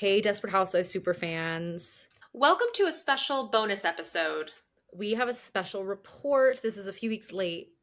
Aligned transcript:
Hey, 0.00 0.22
Desperate 0.22 0.50
Housewives 0.50 0.88
super 0.88 1.12
fans. 1.12 2.08
Welcome 2.32 2.68
to 2.72 2.84
a 2.84 2.92
special 2.94 3.48
bonus 3.48 3.84
episode. 3.84 4.50
We 4.94 5.12
have 5.12 5.28
a 5.28 5.34
special 5.34 5.84
report. 5.84 6.62
This 6.62 6.78
is 6.78 6.86
a 6.86 6.92
few 6.94 7.10
weeks 7.10 7.32
late. 7.32 7.74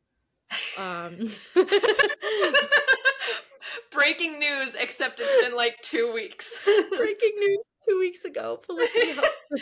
Um, 0.80 1.30
Breaking 3.92 4.40
news, 4.40 4.74
except 4.74 5.20
it's 5.20 5.46
been 5.48 5.56
like 5.56 5.76
two 5.84 6.12
weeks. 6.12 6.60
breaking 6.98 7.34
news 7.38 7.60
two 7.88 8.00
weeks 8.00 8.26
ago. 8.26 8.62
Felicity 8.66 9.12
Huffman 9.12 9.60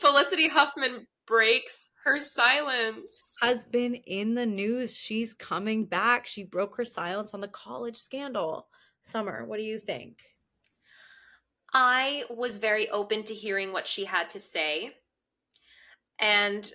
Felicity 0.00 0.48
Huffman 0.48 1.06
breaks 1.24 1.90
her 2.02 2.20
silence. 2.20 3.36
has 3.40 3.64
been 3.64 3.94
in 3.94 4.34
the 4.34 4.46
news. 4.46 4.98
She's 4.98 5.34
coming 5.34 5.84
back. 5.84 6.26
She 6.26 6.42
broke 6.42 6.76
her 6.78 6.84
silence 6.84 7.32
on 7.32 7.40
the 7.40 7.46
college 7.46 7.96
scandal. 7.96 8.66
Summer, 9.02 9.44
what 9.44 9.58
do 9.58 9.62
you 9.62 9.78
think? 9.78 10.18
I 11.72 12.24
was 12.30 12.56
very 12.56 12.88
open 12.90 13.22
to 13.24 13.34
hearing 13.34 13.72
what 13.72 13.86
she 13.86 14.04
had 14.04 14.28
to 14.30 14.40
say. 14.40 14.92
And 16.18 16.70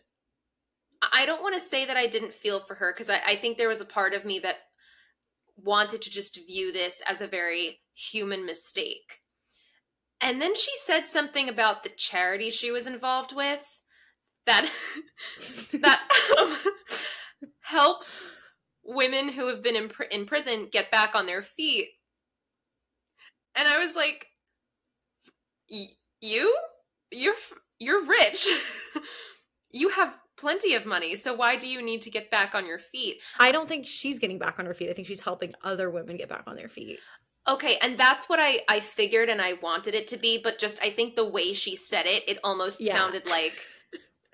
I 1.14 1.26
don't 1.26 1.42
want 1.42 1.56
to 1.56 1.62
say 1.62 1.86
that 1.86 1.98
I 1.98 2.08
didn't 2.08 2.34
feel 2.34 2.60
for 2.60 2.76
her 2.76 2.94
because 2.94 3.10
I, 3.10 3.22
I 3.26 3.36
think 3.36 3.58
there 3.58 3.68
was 3.68 3.82
a 3.82 3.86
part 3.86 4.14
of 4.14 4.26
me 4.26 4.40
that 4.40 4.58
wanted 5.58 6.02
to 6.02 6.10
just 6.10 6.40
view 6.48 6.72
this 6.72 7.02
as 7.08 7.22
a 7.22 7.28
very 7.28 7.82
human 7.94 8.46
mistake. 8.46 9.20
And 10.22 10.42
then 10.42 10.56
she 10.56 10.72
said 10.78 11.06
something 11.06 11.50
about 11.50 11.84
the 11.84 11.90
charity 11.90 12.50
she 12.50 12.72
was 12.72 12.88
involved 12.88 13.36
with 13.36 13.80
that 14.46 14.70
that 15.74 16.08
helps 17.62 18.26
women 18.84 19.30
who 19.30 19.48
have 19.48 19.62
been 19.64 19.76
in, 19.76 19.90
pr- 19.90 20.04
in 20.04 20.26
prison 20.26 20.68
get 20.72 20.92
back 20.92 21.16
on 21.16 21.26
their 21.26 21.42
feet. 21.42 21.88
And 23.56 23.68
I 23.68 23.80
was 23.80 23.96
like, 23.96 24.28
"Y- 24.28 24.35
"You, 25.70 26.56
you're 27.12 27.36
you're 27.80 28.06
rich. 28.06 28.48
you 29.72 29.90
have 29.90 30.18
plenty 30.38 30.74
of 30.76 30.86
money. 30.86 31.16
So 31.16 31.34
why 31.34 31.56
do 31.56 31.68
you 31.68 31.82
need 31.82 32.02
to 32.04 32.10
get 32.10 32.32
back 32.32 32.56
on 32.56 32.66
your 32.66 32.80
feet?" 32.80 33.18
I 33.40 33.52
don't 33.52 33.68
think 33.68 33.86
she's 33.86 34.20
getting 34.20 34.40
back 34.40 34.60
on 34.60 34.66
her 34.66 34.74
feet. 34.74 34.90
I 34.90 34.94
think 34.94 35.08
she's 35.08 35.20
helping 35.22 35.54
other 35.64 35.90
women 35.90 36.18
get 36.18 36.30
back 36.30 36.44
on 36.48 36.56
their 36.56 36.70
feet. 36.70 37.00
Okay, 37.48 37.78
and 37.82 37.98
that's 37.98 38.28
what 38.28 38.40
I 38.42 38.60
I 38.70 38.80
figured 38.80 39.30
and 39.30 39.42
I 39.42 39.54
wanted 39.54 39.94
it 39.94 40.08
to 40.08 40.18
be, 40.18 40.38
but 40.38 40.58
just 40.60 40.82
I 40.84 40.90
think 40.90 41.16
the 41.16 41.30
way 41.30 41.54
she 41.54 41.76
said 41.76 42.06
it, 42.06 42.28
it 42.28 42.40
almost 42.44 42.82
Yeah. 42.82 42.94
sounded 42.96 43.26
like 43.28 43.54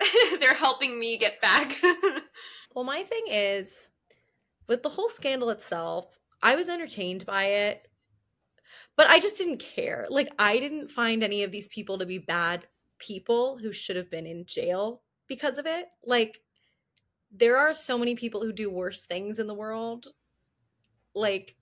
they're 0.40 0.54
helping 0.54 0.98
me 0.98 1.16
get 1.18 1.40
back. 1.40 1.76
Well, 2.74 2.84
my 2.84 3.02
thing 3.02 3.24
is 3.28 3.90
with 4.66 4.82
the 4.82 4.88
whole 4.88 5.08
scandal 5.08 5.50
itself, 5.50 6.18
I 6.42 6.54
was 6.56 6.68
entertained 6.68 7.26
by 7.26 7.44
it, 7.44 7.86
but 8.96 9.08
I 9.08 9.18
just 9.20 9.38
didn't 9.38 9.58
care. 9.58 10.06
Like, 10.08 10.28
I 10.38 10.58
didn't 10.58 10.90
find 10.90 11.22
any 11.22 11.42
of 11.42 11.52
these 11.52 11.68
people 11.68 11.98
to 11.98 12.06
be 12.06 12.18
bad 12.18 12.66
people 12.98 13.58
who 13.58 13.72
should 13.72 13.96
have 13.96 14.10
been 14.10 14.26
in 14.26 14.44
jail 14.46 15.02
because 15.28 15.58
of 15.58 15.66
it. 15.66 15.86
Like, 16.04 16.40
there 17.30 17.56
are 17.56 17.74
so 17.74 17.96
many 17.98 18.14
people 18.14 18.42
who 18.42 18.52
do 18.52 18.70
worse 18.70 19.06
things 19.06 19.38
in 19.38 19.46
the 19.46 19.54
world. 19.54 20.06
Like, 21.14 21.56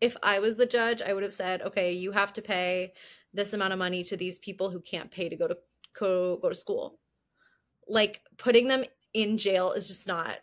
if 0.00 0.16
I 0.22 0.40
was 0.40 0.56
the 0.56 0.66
judge, 0.66 1.00
I 1.00 1.14
would 1.14 1.22
have 1.22 1.32
said, 1.32 1.62
okay, 1.62 1.92
you 1.92 2.12
have 2.12 2.32
to 2.34 2.42
pay 2.42 2.92
this 3.32 3.52
amount 3.52 3.72
of 3.72 3.78
money 3.78 4.04
to 4.04 4.16
these 4.16 4.38
people 4.38 4.70
who 4.70 4.80
can't 4.80 5.10
pay 5.10 5.28
to 5.28 5.36
go 5.36 5.48
to 5.48 5.56
go, 5.98 6.38
go 6.42 6.48
to 6.48 6.54
school. 6.54 6.98
Like, 7.88 8.20
putting 8.36 8.68
them 8.68 8.84
in 9.12 9.36
jail 9.36 9.72
is 9.72 9.86
just 9.86 10.06
not 10.06 10.38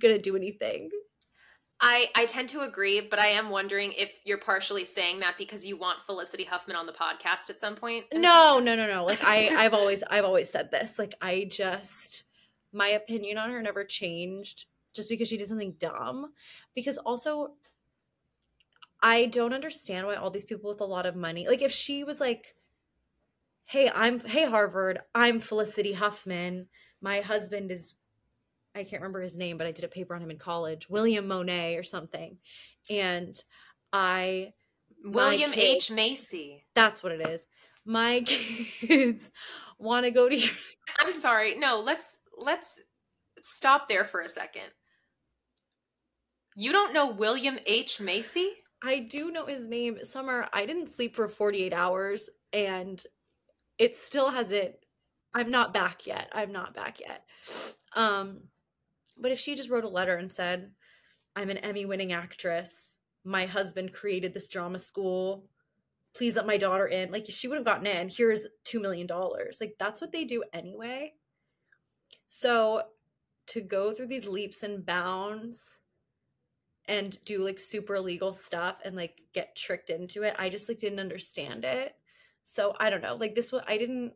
gonna 0.00 0.18
do 0.18 0.36
anything. 0.36 0.90
I 1.80 2.08
I 2.14 2.24
tend 2.26 2.48
to 2.50 2.60
agree, 2.60 3.00
but 3.00 3.18
I 3.18 3.26
am 3.28 3.50
wondering 3.50 3.92
if 3.92 4.18
you're 4.24 4.38
partially 4.38 4.84
saying 4.84 5.20
that 5.20 5.36
because 5.36 5.66
you 5.66 5.76
want 5.76 6.02
Felicity 6.02 6.44
Huffman 6.44 6.76
on 6.76 6.86
the 6.86 6.92
podcast 6.92 7.50
at 7.50 7.60
some 7.60 7.76
point. 7.76 8.06
No, 8.14 8.58
no, 8.58 8.74
no, 8.74 8.86
no. 8.86 9.04
Like 9.04 9.22
I, 9.22 9.48
I've 9.64 9.74
always, 9.74 10.02
I've 10.02 10.24
always 10.24 10.48
said 10.48 10.70
this. 10.70 10.98
Like 10.98 11.14
I 11.20 11.48
just, 11.50 12.24
my 12.72 12.88
opinion 12.88 13.36
on 13.36 13.50
her 13.50 13.60
never 13.60 13.84
changed 13.84 14.66
just 14.94 15.10
because 15.10 15.28
she 15.28 15.36
did 15.36 15.48
something 15.48 15.74
dumb. 15.78 16.32
Because 16.74 16.96
also, 16.96 17.52
I 19.02 19.26
don't 19.26 19.52
understand 19.52 20.06
why 20.06 20.14
all 20.16 20.30
these 20.30 20.44
people 20.44 20.70
with 20.70 20.80
a 20.80 20.86
lot 20.86 21.04
of 21.04 21.14
money, 21.14 21.46
like 21.46 21.62
if 21.62 21.72
she 21.72 22.04
was 22.04 22.20
like, 22.20 22.56
"Hey, 23.66 23.90
I'm, 23.94 24.20
hey 24.20 24.46
Harvard, 24.46 25.00
I'm 25.14 25.40
Felicity 25.40 25.92
Huffman. 25.92 26.68
My 27.02 27.20
husband 27.20 27.70
is, 27.70 27.92
I 28.76 28.84
can't 28.84 29.02
remember 29.02 29.22
his 29.22 29.36
name, 29.36 29.58
but 29.58 29.66
I 29.66 29.72
did 29.72 29.84
a 29.84 29.88
paper 29.88 30.14
on 30.14 30.22
him 30.22 30.30
in 30.30 30.38
college, 30.38 30.88
William 30.88 31.26
Monet 31.26 31.76
or 31.76 31.82
something, 31.82 32.36
and 32.90 33.36
I." 33.92 34.52
William 35.04 35.52
H 35.54 35.90
Macy. 35.90 36.64
That's 36.74 37.02
what 37.02 37.12
it 37.12 37.20
is. 37.20 37.46
My 37.84 38.20
kids 38.26 39.30
want 39.78 40.04
to 40.04 40.10
go 40.10 40.28
to 40.28 40.36
your 40.36 40.54
I'm 41.00 41.12
sorry. 41.12 41.56
No, 41.56 41.80
let's 41.84 42.18
let's 42.36 42.80
stop 43.40 43.88
there 43.88 44.04
for 44.04 44.20
a 44.20 44.28
second. 44.28 44.64
You 46.56 46.72
don't 46.72 46.92
know 46.92 47.10
William 47.10 47.58
H 47.66 48.00
Macy? 48.00 48.50
I 48.82 49.00
do 49.00 49.30
know 49.30 49.46
his 49.46 49.68
name. 49.68 49.98
Summer, 50.04 50.48
I 50.52 50.66
didn't 50.66 50.88
sleep 50.88 51.14
for 51.14 51.28
48 51.28 51.72
hours 51.72 52.28
and 52.52 53.02
it 53.78 53.96
still 53.96 54.30
hasn't 54.30 54.74
I'm 55.34 55.50
not 55.50 55.74
back 55.74 56.06
yet. 56.06 56.30
I'm 56.32 56.52
not 56.52 56.74
back 56.74 56.98
yet. 57.00 57.24
Um 57.94 58.40
but 59.18 59.32
if 59.32 59.38
she 59.38 59.54
just 59.54 59.70
wrote 59.70 59.84
a 59.84 59.88
letter 59.88 60.16
and 60.16 60.32
said, 60.32 60.72
"I'm 61.34 61.50
an 61.50 61.58
Emmy-winning 61.58 62.12
actress. 62.12 62.98
My 63.24 63.46
husband 63.46 63.92
created 63.92 64.34
this 64.34 64.48
drama 64.48 64.78
school. 64.78 65.48
Please 66.14 66.36
let 66.36 66.46
my 66.46 66.56
daughter 66.56 66.86
in." 66.86 67.10
Like 67.10 67.26
she 67.28 67.48
would 67.48 67.56
have 67.56 67.64
gotten 67.64 67.86
in. 67.86 68.08
Here's 68.08 68.46
2 68.64 68.80
million 68.80 69.06
dollars. 69.06 69.58
Like 69.60 69.76
that's 69.78 70.00
what 70.00 70.12
they 70.12 70.24
do 70.24 70.44
anyway. 70.52 71.14
So 72.28 72.82
to 73.46 73.60
go 73.60 73.92
through 73.92 74.08
these 74.08 74.26
leaps 74.26 74.62
and 74.62 74.84
bounds 74.84 75.80
and 76.88 77.22
do 77.24 77.44
like 77.44 77.58
super 77.58 78.00
legal 78.00 78.32
stuff 78.32 78.76
and 78.84 78.96
like 78.96 79.22
get 79.32 79.56
tricked 79.56 79.90
into 79.90 80.22
it. 80.22 80.34
I 80.38 80.48
just 80.48 80.68
like 80.68 80.78
didn't 80.78 81.00
understand 81.00 81.64
it. 81.64 81.94
So 82.42 82.74
I 82.78 82.90
don't 82.90 83.02
know. 83.02 83.16
Like 83.16 83.34
this 83.34 83.50
was 83.50 83.62
I 83.66 83.76
didn't 83.76 84.12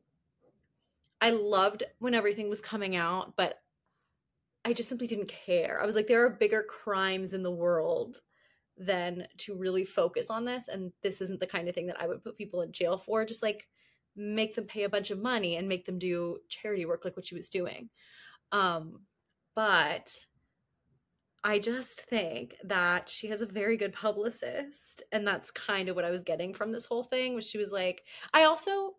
I 1.21 1.31
loved 1.31 1.83
when 1.99 2.15
everything 2.15 2.49
was 2.49 2.61
coming 2.61 2.97
out, 2.97 3.37
but 3.37 3.61
I 4.65 4.73
just 4.73 4.89
simply 4.89 5.07
didn't 5.07 5.29
care. 5.29 5.81
I 5.83 5.87
was 5.87 5.97
like 5.97 6.07
there 6.07 6.25
are 6.25 6.31
bigger 6.31 6.63
crimes 6.63 7.33
in 7.33 7.43
the 7.43 7.51
world 7.51 8.21
than 8.77 9.27
to 9.37 9.55
really 9.55 9.85
focus 9.85 10.31
on 10.31 10.45
this 10.45 10.69
and 10.69 10.93
this 11.03 11.21
isn't 11.21 11.41
the 11.41 11.47
kind 11.47 11.69
of 11.69 11.75
thing 11.75 11.87
that 11.87 12.01
I 12.01 12.07
would 12.07 12.23
put 12.23 12.39
people 12.39 12.63
in 12.63 12.73
jail 12.73 12.99
for. 12.99 13.25
Just 13.25 13.43
like 13.43 13.69
make 14.17 14.55
them 14.55 14.65
pay 14.65 14.85
a 14.85 14.89
bunch 14.89 15.11
of 15.11 15.19
money 15.19 15.57
and 15.57 15.69
make 15.69 15.87
them 15.87 15.99
do 15.99 16.39
charity 16.49 16.85
work 16.87 17.05
like 17.05 17.17
what 17.17 17.27
she 17.27 17.35
was 17.35 17.49
doing. 17.49 17.89
Um 18.53 19.01
but 19.55 20.27
I 21.43 21.59
just 21.59 22.03
think 22.03 22.57
that 22.65 23.09
she 23.09 23.29
has 23.29 23.41
a 23.41 23.47
very 23.47 23.79
good 23.79 23.95
publicist, 23.95 25.03
and 25.11 25.27
that's 25.27 25.51
kind 25.51 25.89
of 25.89 25.97
what 25.97 26.05
I 26.05 26.11
was 26.11 26.23
getting 26.23 26.53
from 26.53 26.71
this 26.71 26.85
whole 26.85 27.03
thing. 27.03 27.35
Was 27.35 27.49
she 27.49 27.57
was 27.57 27.73
like, 27.73 28.05
I 28.35 28.45
also, 28.45 28.97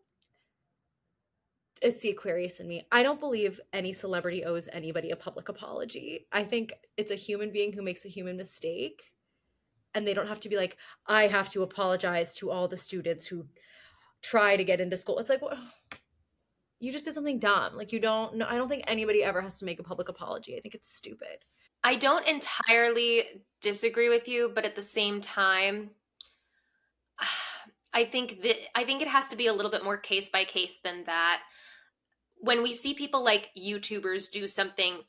it's 1.81 2.01
the 2.01 2.11
Aquarius 2.11 2.59
in 2.59 2.67
me. 2.67 2.83
I 2.91 3.01
don't 3.01 3.19
believe 3.19 3.59
any 3.73 3.91
celebrity 3.91 4.45
owes 4.45 4.69
anybody 4.71 5.09
a 5.09 5.15
public 5.15 5.49
apology. 5.49 6.27
I 6.31 6.43
think 6.43 6.73
it's 6.95 7.11
a 7.11 7.15
human 7.15 7.51
being 7.51 7.73
who 7.73 7.81
makes 7.81 8.05
a 8.05 8.09
human 8.09 8.37
mistake, 8.37 9.11
and 9.95 10.05
they 10.07 10.13
don't 10.13 10.27
have 10.27 10.39
to 10.41 10.49
be 10.49 10.57
like, 10.57 10.77
I 11.07 11.27
have 11.27 11.49
to 11.49 11.63
apologize 11.63 12.35
to 12.35 12.51
all 12.51 12.67
the 12.67 12.77
students 12.77 13.25
who 13.25 13.45
try 14.21 14.55
to 14.55 14.63
get 14.63 14.79
into 14.79 14.95
school. 14.95 15.17
It's 15.17 15.29
like, 15.29 15.41
well, 15.41 15.57
you 16.79 16.91
just 16.91 17.05
did 17.05 17.15
something 17.15 17.39
dumb. 17.39 17.75
Like 17.75 17.91
you 17.91 17.99
don't. 17.99 18.35
No, 18.35 18.47
I 18.47 18.57
don't 18.57 18.69
think 18.69 18.83
anybody 18.87 19.23
ever 19.23 19.41
has 19.41 19.57
to 19.59 19.65
make 19.65 19.79
a 19.79 19.83
public 19.83 20.07
apology. 20.07 20.55
I 20.55 20.61
think 20.61 20.75
it's 20.75 20.93
stupid. 20.93 21.45
I 21.83 21.95
don't 21.95 22.27
entirely 22.27 23.23
disagree 23.59 24.09
with 24.09 24.27
you, 24.27 24.51
but 24.53 24.65
at 24.65 24.75
the 24.75 24.83
same 24.83 25.19
time, 25.19 25.91
I 27.93 28.03
think 28.03 28.41
that 28.43 28.57
I 28.75 28.83
think 28.83 29.01
it 29.01 29.07
has 29.07 29.27
to 29.29 29.35
be 29.35 29.47
a 29.47 29.53
little 29.53 29.71
bit 29.71 29.83
more 29.83 29.97
case 29.97 30.29
by 30.29 30.43
case 30.43 30.79
than 30.83 31.05
that. 31.05 31.41
When 32.41 32.63
we 32.63 32.73
see 32.73 32.93
people 32.93 33.23
like 33.23 33.51
YouTubers 33.57 34.31
do 34.31 34.47
something 34.47 35.01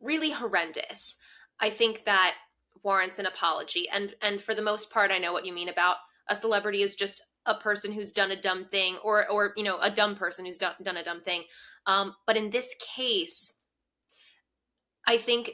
really 0.00 0.30
horrendous, 0.30 1.18
I 1.60 1.70
think 1.70 2.04
that 2.04 2.36
warrants 2.82 3.18
an 3.18 3.26
apology. 3.26 3.88
And 3.92 4.14
and 4.22 4.40
for 4.40 4.54
the 4.54 4.62
most 4.62 4.90
part, 4.90 5.10
I 5.10 5.18
know 5.18 5.32
what 5.32 5.44
you 5.44 5.52
mean 5.52 5.68
about 5.68 5.96
a 6.28 6.36
celebrity 6.36 6.82
is 6.82 6.94
just 6.94 7.22
a 7.46 7.54
person 7.54 7.92
who's 7.92 8.12
done 8.12 8.30
a 8.30 8.40
dumb 8.40 8.64
thing, 8.64 8.96
or 9.02 9.28
or 9.30 9.52
you 9.56 9.64
know 9.64 9.78
a 9.80 9.90
dumb 9.90 10.14
person 10.14 10.44
who's 10.46 10.58
done, 10.58 10.74
done 10.82 10.96
a 10.96 11.04
dumb 11.04 11.20
thing. 11.20 11.44
Um, 11.86 12.14
but 12.26 12.36
in 12.36 12.50
this 12.50 12.74
case, 12.96 13.54
I 15.06 15.16
think 15.16 15.52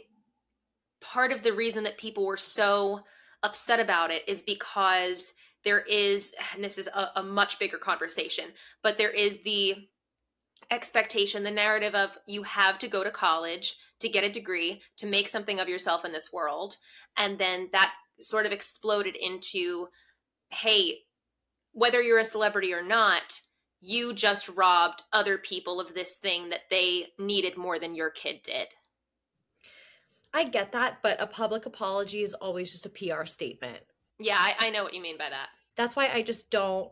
part 1.00 1.32
of 1.32 1.42
the 1.42 1.52
reason 1.52 1.84
that 1.84 1.98
people 1.98 2.26
were 2.26 2.36
so 2.36 3.00
upset 3.42 3.78
about 3.78 4.10
it 4.10 4.26
is 4.28 4.42
because 4.42 5.32
there 5.64 5.80
is 5.80 6.34
and 6.54 6.64
this 6.64 6.78
is 6.78 6.86
a, 6.88 7.10
a 7.16 7.22
much 7.22 7.58
bigger 7.58 7.78
conversation 7.78 8.46
but 8.82 8.96
there 8.96 9.10
is 9.10 9.42
the 9.42 9.74
expectation 10.70 11.42
the 11.42 11.50
narrative 11.50 11.94
of 11.94 12.16
you 12.26 12.42
have 12.42 12.78
to 12.78 12.88
go 12.88 13.04
to 13.04 13.10
college 13.10 13.76
to 14.00 14.08
get 14.08 14.24
a 14.24 14.30
degree 14.30 14.80
to 14.96 15.06
make 15.06 15.28
something 15.28 15.60
of 15.60 15.68
yourself 15.68 16.04
in 16.04 16.12
this 16.12 16.32
world 16.32 16.76
and 17.16 17.38
then 17.38 17.68
that 17.72 17.92
sort 18.20 18.46
of 18.46 18.52
exploded 18.52 19.16
into 19.16 19.88
hey 20.50 20.98
whether 21.74 22.00
you're 22.00 22.20
a 22.20 22.24
celebrity 22.24 22.72
or 22.72 22.82
not, 22.82 23.40
you 23.80 24.14
just 24.14 24.48
robbed 24.48 25.02
other 25.12 25.36
people 25.36 25.80
of 25.80 25.92
this 25.92 26.16
thing 26.16 26.48
that 26.48 26.62
they 26.70 27.08
needed 27.18 27.58
more 27.58 27.78
than 27.78 27.94
your 27.94 28.10
kid 28.10 28.40
did. 28.42 28.68
I 30.32 30.44
get 30.44 30.72
that, 30.72 30.98
but 31.02 31.20
a 31.20 31.26
public 31.26 31.66
apology 31.66 32.22
is 32.22 32.32
always 32.32 32.72
just 32.72 32.86
a 32.86 32.88
PR 32.88 33.24
statement. 33.24 33.78
Yeah, 34.18 34.38
I, 34.38 34.54
I 34.60 34.70
know 34.70 34.82
what 34.82 34.94
you 34.94 35.02
mean 35.02 35.18
by 35.18 35.28
that. 35.28 35.48
That's 35.76 35.96
why 35.96 36.08
I 36.08 36.22
just 36.22 36.50
don't 36.50 36.90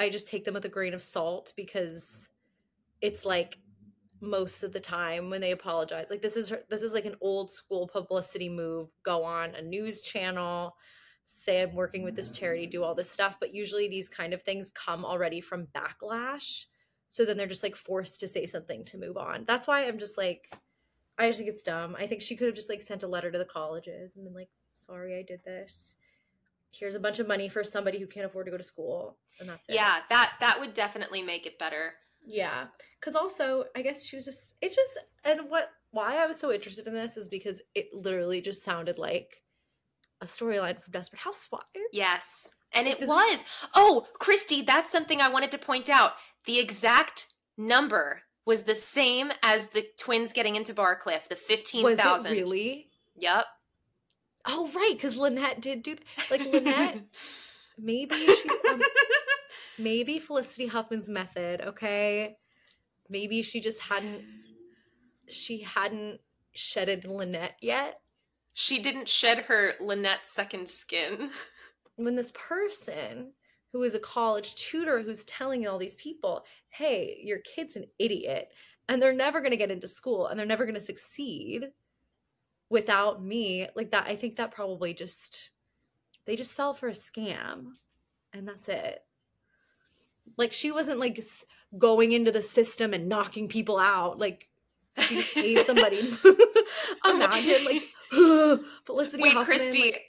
I 0.00 0.08
just 0.08 0.28
take 0.28 0.44
them 0.44 0.54
with 0.54 0.64
a 0.64 0.68
grain 0.68 0.94
of 0.94 1.02
salt 1.02 1.52
because 1.56 2.28
it's 3.00 3.24
like 3.24 3.58
most 4.20 4.64
of 4.64 4.72
the 4.72 4.80
time 4.80 5.30
when 5.30 5.40
they 5.40 5.52
apologize 5.52 6.08
like 6.10 6.22
this 6.22 6.36
is 6.36 6.52
this 6.68 6.82
is 6.82 6.92
like 6.92 7.04
an 7.04 7.14
old 7.20 7.50
school 7.50 7.86
publicity 7.86 8.48
move 8.48 8.92
go 9.04 9.22
on 9.22 9.54
a 9.54 9.62
news 9.62 10.02
channel 10.02 10.74
say 11.24 11.62
i'm 11.62 11.74
working 11.74 12.02
with 12.02 12.16
this 12.16 12.32
charity 12.32 12.66
do 12.66 12.82
all 12.82 12.96
this 12.96 13.10
stuff 13.10 13.36
but 13.38 13.54
usually 13.54 13.88
these 13.88 14.08
kind 14.08 14.34
of 14.34 14.42
things 14.42 14.72
come 14.72 15.04
already 15.04 15.40
from 15.40 15.68
backlash 15.68 16.64
so 17.08 17.24
then 17.24 17.36
they're 17.36 17.46
just 17.46 17.62
like 17.62 17.76
forced 17.76 18.20
to 18.20 18.28
say 18.28 18.46
something 18.46 18.84
to 18.84 18.98
move 18.98 19.16
on. 19.16 19.44
That's 19.46 19.66
why 19.66 19.86
i'm 19.86 19.98
just 19.98 20.18
like 20.18 20.50
i 21.18 21.26
just 21.26 21.38
think 21.38 21.50
it's 21.50 21.62
dumb. 21.62 21.96
I 21.98 22.06
think 22.06 22.22
she 22.22 22.36
could 22.36 22.46
have 22.46 22.56
just 22.56 22.68
like 22.68 22.82
sent 22.82 23.02
a 23.02 23.08
letter 23.08 23.30
to 23.30 23.38
the 23.38 23.44
colleges 23.44 24.14
and 24.14 24.24
been 24.24 24.34
like 24.34 24.50
sorry 24.76 25.18
i 25.18 25.22
did 25.22 25.40
this. 25.44 25.96
Here's 26.70 26.94
a 26.94 27.00
bunch 27.00 27.18
of 27.18 27.26
money 27.26 27.48
for 27.48 27.64
somebody 27.64 27.98
who 27.98 28.06
can't 28.06 28.26
afford 28.26 28.46
to 28.46 28.52
go 28.52 28.58
to 28.58 28.64
school 28.64 29.16
and 29.40 29.48
that's 29.48 29.68
it. 29.68 29.74
Yeah, 29.74 30.00
that 30.10 30.34
that 30.40 30.60
would 30.60 30.74
definitely 30.74 31.22
make 31.22 31.46
it 31.46 31.58
better. 31.58 31.94
Yeah, 32.28 32.66
because 33.00 33.16
also 33.16 33.64
I 33.74 33.82
guess 33.82 34.04
she 34.04 34.16
was 34.16 34.24
just 34.24 34.54
it 34.60 34.68
just 34.74 34.98
and 35.24 35.50
what 35.50 35.70
why 35.90 36.22
I 36.22 36.26
was 36.26 36.38
so 36.38 36.52
interested 36.52 36.86
in 36.86 36.94
this 36.94 37.16
is 37.16 37.28
because 37.28 37.62
it 37.74 37.86
literally 37.92 38.40
just 38.40 38.62
sounded 38.62 38.98
like 38.98 39.42
a 40.20 40.26
storyline 40.26 40.80
from 40.82 40.90
Desperate 40.92 41.20
Housewives. 41.20 41.64
Yes. 41.92 42.50
And 42.74 42.86
it 42.86 42.98
This 42.98 43.04
is- 43.04 43.08
was. 43.08 43.44
Oh, 43.74 44.06
Christy, 44.18 44.60
that's 44.62 44.90
something 44.92 45.20
I 45.20 45.28
wanted 45.28 45.50
to 45.52 45.58
point 45.58 45.88
out. 45.88 46.12
The 46.44 46.58
exact 46.58 47.28
number 47.56 48.22
was 48.44 48.64
the 48.64 48.74
same 48.74 49.32
as 49.42 49.68
the 49.68 49.86
twins 49.98 50.32
getting 50.34 50.56
into 50.56 50.74
Barcliff, 50.74 51.28
the 51.28 51.34
Was 51.34 51.40
15,000. 51.40 52.32
it 52.32 52.34
really? 52.40 52.88
Yep. 53.16 53.46
Oh 54.46 54.70
right, 54.74 54.92
because 54.94 55.16
Lynette 55.16 55.60
did 55.60 55.82
do 55.82 55.94
th- 55.96 56.30
like 56.30 56.40
Lynette. 56.52 57.02
maybe 57.78 58.14
she, 58.16 58.48
um, 58.70 58.80
maybe 59.78 60.18
Felicity 60.18 60.66
Huffman's 60.66 61.08
method. 61.08 61.60
Okay, 61.62 62.36
maybe 63.08 63.42
she 63.42 63.60
just 63.60 63.80
hadn't 63.80 64.22
she 65.28 65.60
hadn't 65.60 66.20
shedded 66.54 67.04
Lynette 67.04 67.56
yet. 67.60 68.00
she 68.54 68.80
didn't 68.80 69.08
shed 69.08 69.38
her 69.38 69.74
Lynette 69.80 70.26
second 70.26 70.68
skin. 70.68 71.30
when 71.96 72.14
this 72.14 72.32
person 72.34 73.32
who 73.72 73.82
is 73.82 73.94
a 73.94 74.00
college 74.00 74.54
tutor 74.54 75.02
who's 75.02 75.24
telling 75.24 75.66
all 75.66 75.78
these 75.78 75.96
people, 75.96 76.44
hey, 76.70 77.20
your 77.22 77.38
kid's 77.38 77.76
an 77.76 77.84
idiot 77.98 78.48
and 78.88 79.02
they're 79.02 79.12
never 79.12 79.40
going 79.40 79.50
to 79.50 79.56
get 79.56 79.70
into 79.70 79.88
school 79.88 80.28
and 80.28 80.38
they're 80.38 80.46
never 80.46 80.64
going 80.64 80.74
to 80.74 80.80
succeed 80.80 81.66
without 82.70 83.22
me, 83.22 83.66
like 83.74 83.90
that, 83.90 84.06
I 84.06 84.14
think 84.16 84.36
that 84.36 84.52
probably 84.52 84.94
just, 84.94 85.50
they 86.24 86.36
just 86.36 86.54
fell 86.54 86.72
for 86.72 86.88
a 86.88 86.92
scam 86.92 87.72
and 88.32 88.46
that's 88.46 88.68
it. 88.68 89.00
Like 90.36 90.52
she 90.52 90.70
wasn't 90.70 90.98
like 90.98 91.22
going 91.76 92.12
into 92.12 92.32
the 92.32 92.42
system 92.42 92.94
and 92.94 93.08
knocking 93.08 93.48
people 93.48 93.78
out. 93.78 94.18
Like 94.18 94.48
she 94.98 95.22
just 95.22 95.66
somebody. 95.66 96.00
Imagine 97.04 97.64
like 97.64 97.82
Felicity 98.84 99.22
Wait, 99.22 99.32
Huffman, 99.32 99.44
Christy, 99.44 99.82
like- 99.92 100.04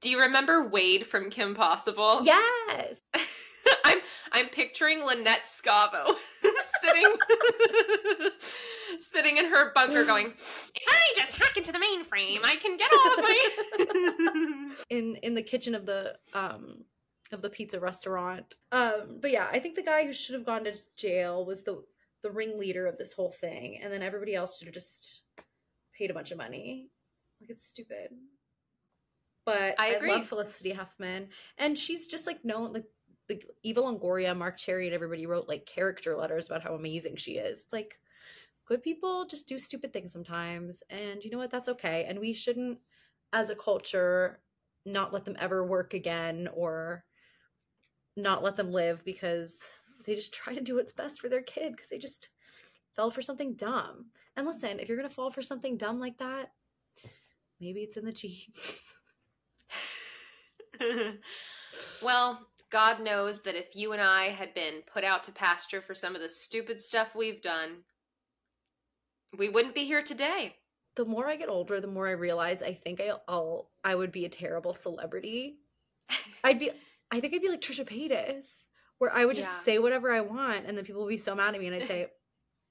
do 0.00 0.10
you 0.10 0.20
remember 0.20 0.68
Wade 0.68 1.06
from 1.06 1.30
Kim 1.30 1.54
Possible? 1.54 2.20
yes. 2.22 3.00
I'm 3.84 3.98
I'm 4.32 4.46
picturing 4.46 5.04
Lynette 5.04 5.44
Scavo 5.44 6.14
sitting 6.82 7.16
sitting 9.00 9.36
in 9.38 9.46
her 9.46 9.72
bunker 9.74 10.04
going, 10.12 10.26
if 10.28 10.82
I 10.88 11.12
just 11.16 11.34
hack 11.34 11.56
into 11.56 11.72
the 11.72 11.78
mainframe, 11.78 12.40
I 12.44 12.56
can 12.56 12.76
get 12.76 12.90
all 12.92 13.14
of 13.14 13.20
my 13.20 14.70
in 14.90 15.16
in 15.16 15.34
the 15.34 15.42
kitchen 15.42 15.74
of 15.74 15.86
the 15.86 16.16
um 16.34 16.84
of 17.32 17.42
the 17.42 17.50
pizza 17.50 17.80
restaurant. 17.80 18.56
Um 18.72 19.18
but 19.20 19.30
yeah, 19.30 19.48
I 19.50 19.58
think 19.58 19.74
the 19.74 19.82
guy 19.82 20.04
who 20.04 20.12
should 20.12 20.34
have 20.34 20.46
gone 20.46 20.64
to 20.64 20.74
jail 20.96 21.44
was 21.44 21.62
the 21.62 21.82
the 22.22 22.30
ringleader 22.30 22.86
of 22.86 22.98
this 22.98 23.12
whole 23.12 23.30
thing 23.30 23.80
and 23.82 23.92
then 23.92 24.02
everybody 24.02 24.34
else 24.34 24.58
should 24.58 24.66
have 24.66 24.74
just 24.74 25.22
paid 25.96 26.10
a 26.10 26.14
bunch 26.14 26.32
of 26.32 26.38
money. 26.38 26.90
Like 27.40 27.50
it's 27.50 27.68
stupid. 27.68 28.10
But 29.44 29.78
I 29.78 29.88
agree. 29.88 30.10
love 30.10 30.26
Felicity 30.26 30.72
Huffman 30.72 31.28
and 31.58 31.76
she's 31.76 32.06
just 32.06 32.26
like 32.26 32.44
known 32.44 32.72
like 32.72 32.84
like 33.28 33.46
Eva 33.62 33.82
Longoria, 33.82 34.36
Marc 34.36 34.56
Cherry, 34.56 34.86
and 34.86 34.94
everybody 34.94 35.26
wrote 35.26 35.48
like 35.48 35.66
character 35.66 36.16
letters 36.16 36.46
about 36.46 36.62
how 36.62 36.74
amazing 36.74 37.16
she 37.16 37.32
is. 37.32 37.64
It's 37.64 37.72
like 37.72 37.98
good 38.66 38.82
people 38.82 39.26
just 39.26 39.48
do 39.48 39.58
stupid 39.58 39.92
things 39.92 40.12
sometimes, 40.12 40.82
and 40.90 41.22
you 41.22 41.30
know 41.30 41.38
what? 41.38 41.50
That's 41.50 41.68
okay. 41.68 42.06
And 42.08 42.18
we 42.18 42.32
shouldn't, 42.32 42.78
as 43.32 43.50
a 43.50 43.56
culture, 43.56 44.40
not 44.84 45.12
let 45.12 45.24
them 45.24 45.36
ever 45.38 45.66
work 45.66 45.94
again 45.94 46.48
or 46.54 47.04
not 48.16 48.42
let 48.42 48.56
them 48.56 48.72
live 48.72 49.04
because 49.04 49.58
they 50.04 50.14
just 50.14 50.34
try 50.34 50.54
to 50.54 50.60
do 50.60 50.76
what's 50.76 50.92
best 50.92 51.20
for 51.20 51.28
their 51.28 51.42
kid 51.42 51.72
because 51.72 51.90
they 51.90 51.98
just 51.98 52.28
fell 52.94 53.10
for 53.10 53.22
something 53.22 53.54
dumb. 53.54 54.06
And 54.36 54.46
listen, 54.46 54.80
if 54.80 54.88
you're 54.88 54.96
gonna 54.96 55.10
fall 55.10 55.30
for 55.30 55.42
something 55.42 55.76
dumb 55.76 56.00
like 56.00 56.18
that, 56.18 56.52
maybe 57.60 57.80
it's 57.80 57.96
in 57.96 58.04
the 58.04 58.12
genes. 58.12 58.82
well, 62.02 62.46
God 62.70 63.00
knows 63.00 63.42
that 63.42 63.54
if 63.54 63.76
you 63.76 63.92
and 63.92 64.02
I 64.02 64.30
had 64.30 64.54
been 64.54 64.82
put 64.92 65.04
out 65.04 65.24
to 65.24 65.32
pasture 65.32 65.80
for 65.80 65.94
some 65.94 66.14
of 66.14 66.22
the 66.22 66.28
stupid 66.28 66.80
stuff 66.80 67.14
we've 67.14 67.40
done, 67.40 67.84
we 69.36 69.48
wouldn't 69.48 69.74
be 69.74 69.84
here 69.84 70.02
today. 70.02 70.56
the 70.96 71.04
more 71.04 71.28
I 71.28 71.36
get 71.36 71.50
older, 71.50 71.80
the 71.80 71.86
more 71.86 72.08
I 72.08 72.12
realize 72.12 72.62
I 72.62 72.72
think 72.72 73.00
I, 73.00 73.12
I'll 73.28 73.70
I 73.84 73.94
would 73.94 74.12
be 74.12 74.24
a 74.24 74.30
terrible 74.30 74.72
celebrity. 74.72 75.58
I'd 76.44 76.58
be 76.58 76.70
I 77.10 77.20
think 77.20 77.34
I'd 77.34 77.42
be 77.42 77.48
like 77.48 77.60
Trisha 77.60 77.86
Paytas, 77.88 78.64
where 78.98 79.12
I 79.14 79.24
would 79.24 79.36
just 79.36 79.50
Yeah. 79.50 79.60
say 79.62 79.78
whatever 79.78 80.12
I 80.12 80.20
want, 80.20 80.66
and 80.66 80.76
then 80.76 80.84
people 80.84 81.02
would 81.04 81.10
be 81.10 81.18
so 81.18 81.34
mad 81.34 81.54
at 81.54 81.60
me, 81.60 81.66
and 81.68 81.76
I'd 81.76 81.86
say, 81.88 82.10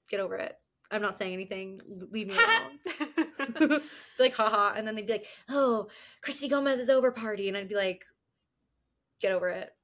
"Get 0.08 0.20
over 0.20 0.36
it. 0.36 0.56
I'm 0.90 1.02
not 1.02 1.16
saying 1.18 1.32
anything. 1.32 1.80
Leave 2.10 2.28
me 2.28 2.34
alone." 2.36 3.80
like, 4.18 4.34
haha, 4.34 4.74
and 4.76 4.86
then 4.86 4.94
they'd 4.94 5.06
be 5.06 5.12
like, 5.14 5.26
"Oh, 5.48 5.88
Christy 6.20 6.48
Gomez 6.48 6.78
is 6.80 6.90
over 6.90 7.10
party," 7.10 7.48
and 7.48 7.56
I'd 7.56 7.68
be 7.68 7.74
like, 7.74 8.04
"Get 9.20 9.32
over 9.32 9.48
it. 9.48 9.74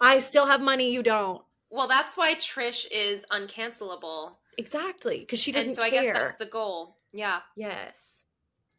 I 0.00 0.18
still 0.18 0.46
have 0.46 0.60
money. 0.60 0.92
You 0.92 1.02
don't." 1.02 1.42
well, 1.70 1.88
that's 1.88 2.18
why 2.18 2.34
Trish 2.34 2.84
is 2.90 3.24
uncancelable. 3.32 4.34
Exactly, 4.58 5.20
because 5.20 5.38
she 5.40 5.52
doesn't 5.52 5.70
And 5.70 5.76
so 5.76 5.82
I 5.82 5.88
care. 5.88 6.02
guess 6.02 6.12
that's 6.12 6.34
the 6.36 6.44
goal. 6.44 6.98
Yeah. 7.14 7.40
yes. 7.56 8.24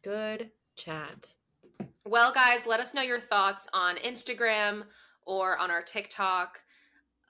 Good 0.04 0.52
chat. 0.76 1.34
Well, 2.06 2.32
guys, 2.32 2.66
let 2.66 2.80
us 2.80 2.92
know 2.94 3.02
your 3.02 3.20
thoughts 3.20 3.66
on 3.72 3.96
Instagram 3.96 4.82
or 5.26 5.56
on 5.56 5.70
our 5.70 5.82
TikTok. 5.82 6.60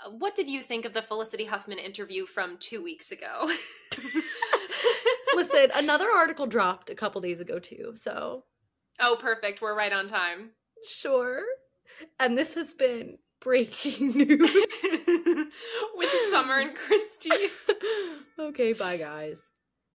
Uh, 0.04 0.10
What 0.10 0.34
did 0.34 0.48
you 0.48 0.62
think 0.62 0.84
of 0.84 0.92
the 0.94 1.02
Felicity 1.02 1.44
Huffman 1.44 1.78
interview 1.78 2.26
from 2.26 2.56
two 2.58 2.82
weeks 2.82 3.12
ago? 3.12 3.48
Listen, 5.34 5.70
another 5.74 6.10
article 6.10 6.46
dropped 6.46 6.90
a 6.90 6.94
couple 6.94 7.20
days 7.20 7.40
ago 7.40 7.58
too, 7.58 7.92
so 7.94 8.44
oh, 9.00 9.16
perfect. 9.18 9.60
We're 9.62 9.76
right 9.76 9.92
on 9.92 10.06
time. 10.06 10.50
sure. 10.86 11.40
And 12.18 12.36
this 12.36 12.54
has 12.54 12.74
been 12.74 13.18
breaking 13.40 14.10
news. 14.16 14.40
With 15.94 16.10
Summer 16.32 16.58
and 16.58 16.74
Christy. 16.74 17.30
okay, 18.38 18.72
bye 18.72 18.96
guys. 18.96 19.52